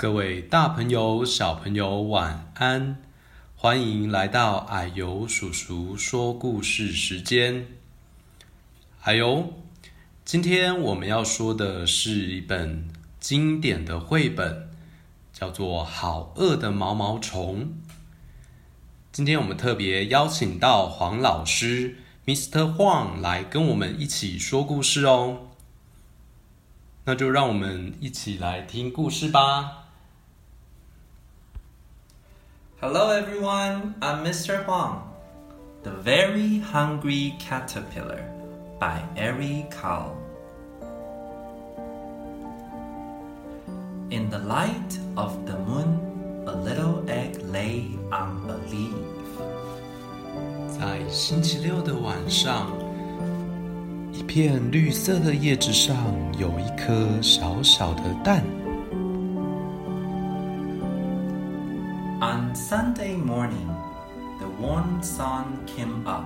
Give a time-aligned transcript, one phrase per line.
[0.00, 2.96] 各位大朋友、小朋友，晚安！
[3.54, 7.66] 欢迎来到矮油叔叔说故事时间。
[9.02, 9.52] 啊呦，
[10.24, 12.88] 今天我们要说的是一本
[13.20, 14.70] 经典的绘本，
[15.34, 17.64] 叫做《好饿的毛毛虫》。
[19.12, 22.74] 今天我们特别邀请到黄老师，Mr.
[22.74, 25.50] Huang 来跟我们一起说故事哦。
[27.04, 29.89] 那就让我们一起来听故事吧。
[32.81, 34.63] Hello everyone, I'm Mr.
[34.65, 35.01] Huang.
[35.83, 38.23] The Very Hungry Caterpillar
[38.79, 40.15] by Ari Kal.
[44.09, 45.99] In the light of the moon,
[46.47, 48.93] a little egg lay on a leaf.
[50.77, 52.71] 在星期六的晚上，
[54.11, 55.95] 一片绿色的叶子上
[56.37, 58.43] 有一颗小小的蛋。
[62.59, 63.69] Sunday morning,
[64.39, 66.25] the warm sun came up,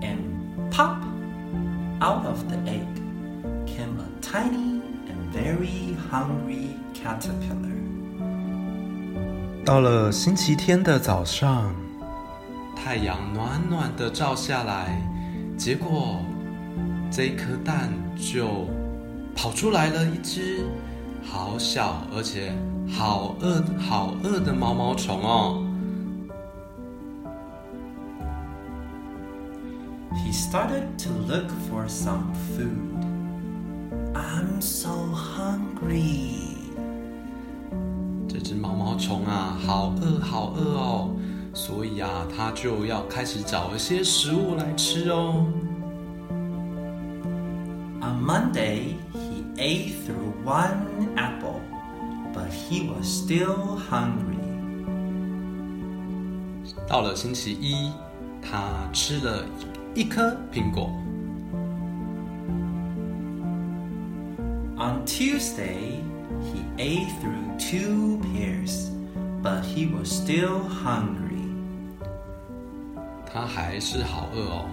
[0.00, 1.02] and pop!
[2.00, 2.86] Out of the egg
[3.66, 7.72] came a tiny and very hungry caterpillar.
[9.64, 11.74] 到了星期天的早上，
[12.76, 15.00] 太阳暖暖的照下来，
[15.56, 16.20] 结果
[17.10, 18.68] 这一颗蛋就
[19.34, 20.64] 跑出来了一只
[21.22, 22.52] 好小而且。
[22.88, 25.62] 好饿，好饿的毛毛虫哦！
[30.12, 33.04] He started to look for some food.
[34.14, 36.56] I'm so hungry.
[38.28, 41.10] 这只毛毛虫啊，好饿，好饿哦！
[41.52, 45.46] 所以啊，它就要开始找一些食物来吃哦。
[48.00, 51.27] On Monday, he ate through one apple.
[52.69, 54.37] He was still hungry.
[56.87, 57.91] 到了星期一，
[58.43, 59.43] 他吃了
[59.95, 60.91] 一颗苹果。
[64.77, 65.99] On Tuesday,
[66.43, 68.91] he ate through two pears,
[69.41, 71.49] but he was still hungry.
[73.25, 74.65] 他还是好饿哦，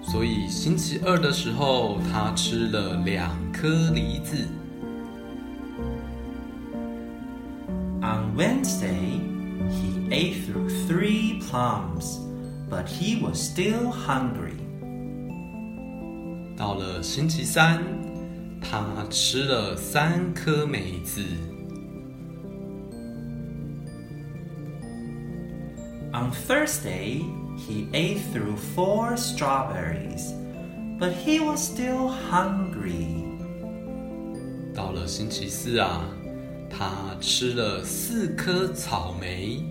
[0.00, 4.46] 所以星期二的时候，他吃了两颗梨子。
[8.33, 9.21] On Wednesday,
[9.69, 12.17] he ate through three plums,
[12.67, 14.57] but he was still hungry.
[16.57, 17.83] 到了星期三，
[18.59, 21.21] 他吃了三颗梅子。
[26.11, 27.21] On Thursday,
[27.55, 30.33] he ate through four strawberries,
[30.97, 33.23] but he was still hungry.
[34.73, 36.01] 到了星期四啊。
[36.76, 39.62] 他吃了四颗草莓，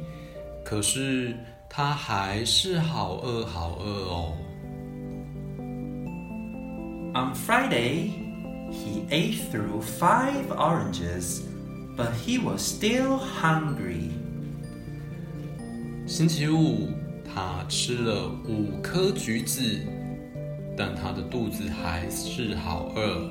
[0.64, 1.36] 可是
[1.68, 4.34] 他还是好饿，好饿哦。
[7.14, 8.12] On Friday,
[8.72, 11.42] he ate through five oranges,
[11.98, 14.12] but he was still hungry.
[16.08, 16.90] 星期五，
[17.24, 19.62] 他吃了五颗橘子，
[20.78, 23.30] 但他的肚子还是好饿。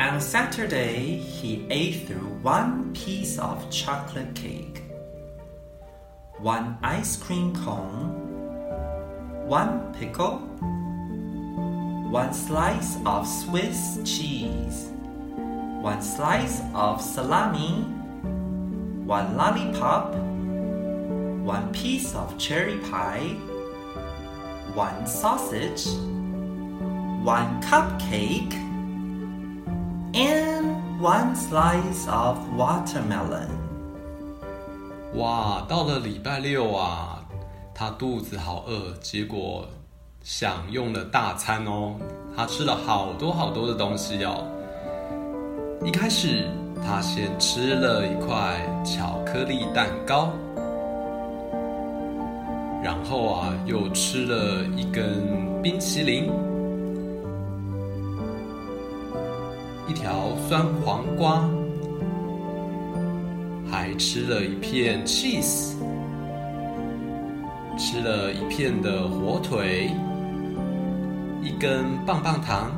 [0.00, 4.82] On Saturday, he ate through one piece of chocolate cake,
[6.38, 8.08] one ice cream cone,
[9.46, 10.38] one pickle,
[12.08, 14.88] one slice of Swiss cheese,
[15.82, 17.82] one slice of salami,
[19.04, 20.14] one lollipop,
[21.44, 23.36] one piece of cherry pie,
[24.72, 25.84] one sausage,
[27.22, 28.69] one cupcake,
[30.12, 33.48] And one slice of watermelon。
[35.14, 37.24] 哇，到了礼拜六啊，
[37.72, 39.68] 他肚子好饿，结果
[40.22, 41.94] 享用了大餐哦。
[42.36, 44.44] 他吃了好多好多的东西哦。
[45.84, 46.48] 一开始，
[46.84, 50.30] 他先吃了一块巧克力蛋糕，
[52.82, 56.32] 然后啊，又吃了一根冰淇淋。
[59.90, 61.50] 一条酸黄瓜，
[63.68, 65.74] 还吃了一片 cheese，
[67.76, 69.90] 吃了一片的火腿，
[71.42, 72.70] 一根棒棒糖，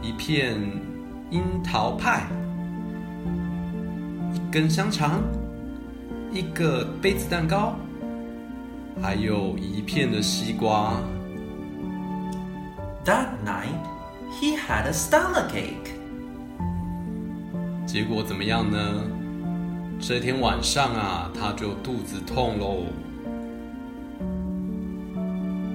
[0.00, 0.58] 一片
[1.28, 2.26] 樱桃派，
[4.32, 5.20] 一根香肠，
[6.32, 7.74] 一个杯子蛋糕，
[9.02, 10.94] 还有一片的西瓜。
[13.04, 13.95] That night.
[14.39, 15.91] He had a stomachache.
[17.85, 18.77] 结果怎么样呢？
[19.99, 22.85] 这天晚上啊，他就肚子痛喽。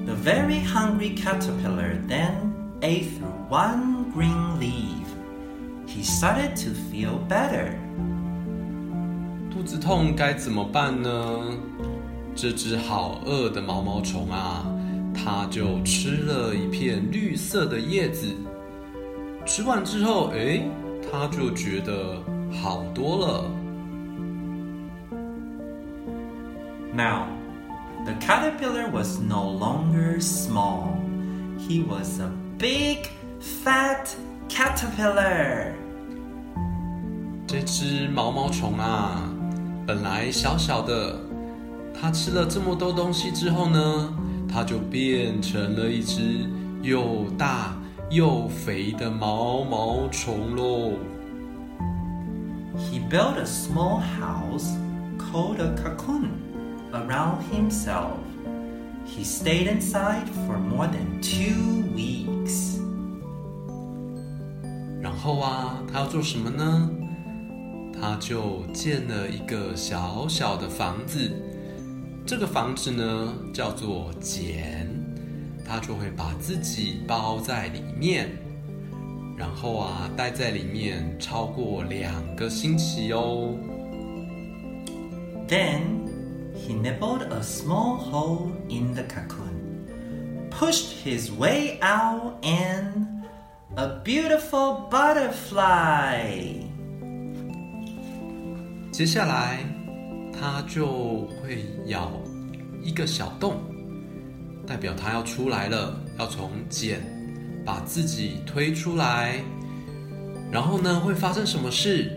[0.04, 5.06] The very hungry caterpillar then ate through one green leaf.
[5.86, 7.74] He started to feel better.
[9.50, 11.10] 肚子痛该怎么办呢？
[12.34, 14.66] 这只好饿的毛毛虫啊，
[15.13, 18.27] 它就吃了一片绿色的叶子。
[19.45, 20.63] 吃完之后，哎，
[21.11, 22.21] 它就觉得
[22.51, 23.51] 好多了。
[26.93, 27.27] Now,
[28.05, 30.97] the caterpillar was no longer small.
[31.57, 33.09] He was a big,
[33.39, 34.09] fat
[34.49, 35.73] caterpillar.
[37.47, 39.23] 这只毛毛虫啊，
[39.85, 41.19] 本来小小的，
[41.93, 44.13] 它吃了这么多东西之后呢，
[44.51, 46.45] 它就变成了一只
[46.81, 47.75] 又大
[48.09, 50.93] 又肥的毛毛虫喽。
[52.75, 54.75] He built a small house
[55.17, 56.29] called a cocoon.
[56.93, 58.17] around himself.
[59.05, 62.79] He stayed inside for more than two weeks.
[65.01, 66.89] 然后啊，他要做什么呢？
[67.99, 71.31] 他就建了一个小小的房子。
[72.31, 74.87] 这个房子呢，叫做茧。
[75.67, 78.29] 它就会把自己包在里面，
[79.37, 83.53] 然后啊，待在里面超过两个星期哦。
[85.49, 86.07] Then
[86.55, 89.85] He nibbled a small hole in the cocoon,
[90.49, 93.25] pushed his way out, and
[93.75, 96.61] a beautiful butterfly.
[98.89, 99.65] 接下来，
[100.31, 102.11] 他就会咬
[102.83, 103.55] 一个小洞，
[104.65, 107.01] 代表它要出来了，要从茧
[107.65, 109.41] 把自己推出来。
[110.51, 112.11] 然后呢，会发生什么事？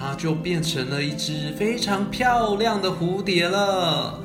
[0.00, 4.20] 它就变成了一只非常漂亮的蝴蝶了。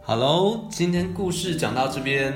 [0.00, 2.34] 好喽，今天故事讲到这边，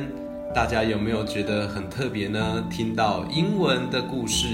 [0.55, 2.65] 大家有没有觉得很特别呢？
[2.71, 4.47] 听到英文的故事，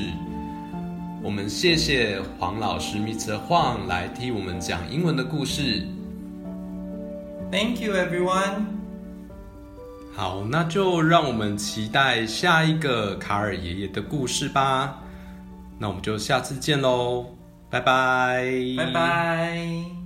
[1.23, 3.39] 我们谢谢黄老师 Mr.
[3.47, 5.87] Huang 来替我们讲英文的故事。
[7.53, 8.65] Thank you, everyone.
[10.15, 15.03] 好，那就让我们期待下一个卡尔爷爷的故事吧。
[15.79, 17.27] 那我们就下次见喽，
[17.71, 18.45] 拜拜，
[18.77, 20.00] 拜拜。